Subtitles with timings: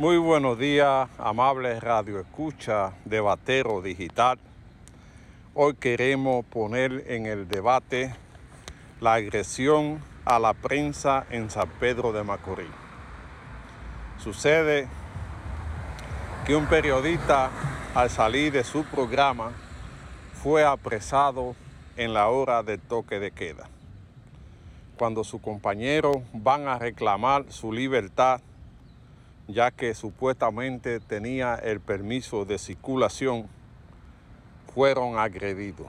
[0.00, 4.38] Muy buenos días, amables Radio Escucha, debatero digital.
[5.52, 8.14] Hoy queremos poner en el debate
[8.98, 12.70] la agresión a la prensa en San Pedro de Macorís.
[14.16, 14.88] Sucede
[16.46, 17.50] que un periodista
[17.94, 19.52] al salir de su programa
[20.42, 21.54] fue apresado
[21.98, 23.68] en la hora del toque de queda.
[24.96, 28.40] Cuando sus compañeros van a reclamar su libertad,
[29.52, 33.48] ya que supuestamente tenía el permiso de circulación,
[34.74, 35.88] fueron agredidos,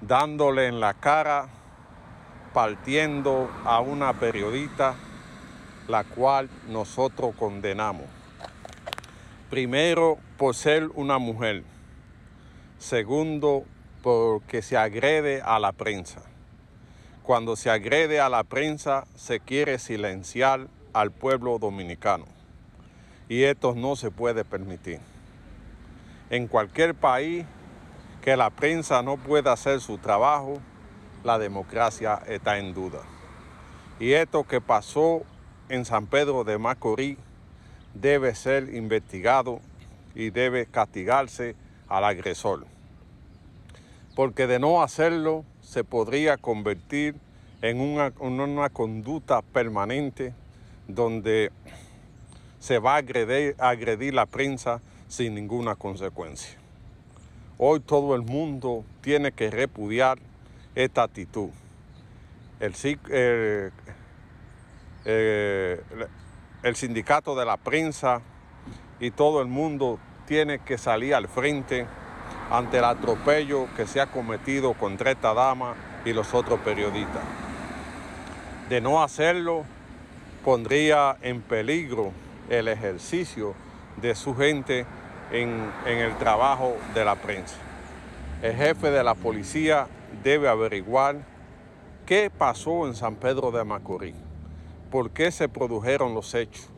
[0.00, 1.48] dándole en la cara,
[2.54, 4.94] partiendo a una periodista,
[5.86, 8.06] la cual nosotros condenamos.
[9.50, 11.64] Primero, por ser una mujer.
[12.78, 13.64] Segundo,
[14.02, 16.22] porque se agrede a la prensa.
[17.22, 22.24] Cuando se agrede a la prensa, se quiere silenciar al pueblo dominicano.
[23.28, 25.00] Y esto no se puede permitir.
[26.30, 27.44] En cualquier país
[28.22, 30.58] que la prensa no pueda hacer su trabajo,
[31.24, 33.00] la democracia está en duda.
[34.00, 35.22] Y esto que pasó
[35.68, 37.18] en San Pedro de Macorís
[37.94, 39.60] debe ser investigado
[40.14, 41.56] y debe castigarse
[41.88, 42.66] al agresor.
[44.14, 47.14] Porque de no hacerlo se podría convertir
[47.62, 50.32] en una, una conducta permanente
[50.88, 51.52] donde
[52.58, 56.58] se va a agredir, la prensa sin ninguna consecuencia.
[57.58, 60.18] Hoy todo el mundo tiene que repudiar
[60.74, 61.50] esta actitud.
[62.60, 62.74] El,
[66.62, 68.20] el sindicato de la prensa
[68.98, 71.86] y todo el mundo tiene que salir al frente
[72.50, 77.22] ante el atropello que se ha cometido contra esta dama y los otros periodistas.
[78.68, 79.64] De no hacerlo,
[80.48, 82.10] pondría en peligro
[82.48, 83.54] el ejercicio
[84.00, 84.86] de su gente
[85.30, 87.56] en, el trabajo de la prensa.
[88.40, 89.88] El jefe de la policía
[90.24, 91.16] debe averiguar
[92.06, 94.14] qué pasó en San Pedro de Macorís,
[94.90, 96.70] por qué se produjeron los hechos,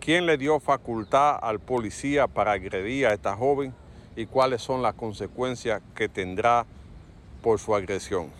[0.00, 3.72] quién le dio facultad al policía para agredir a esta joven
[4.16, 6.66] y cuáles son las consecuencias que tendrá
[7.40, 8.32] por su agresión.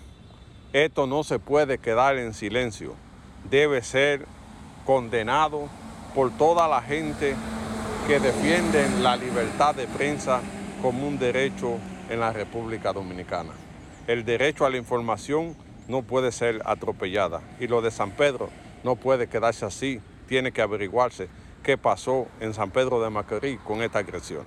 [0.72, 2.94] Esto no se puede quedar en silencio,
[3.48, 4.26] debe ser
[4.86, 5.69] condenado
[6.14, 7.34] por toda la gente
[8.06, 10.41] que defienden la libertad de prensa
[10.80, 13.50] como un derecho en la República Dominicana.
[14.06, 15.56] El derecho a la información
[15.88, 18.48] no puede ser atropellada y lo de San Pedro
[18.84, 21.28] no puede quedarse así, tiene que averiguarse
[21.64, 24.44] qué pasó en San Pedro de Macorís con esta agresión.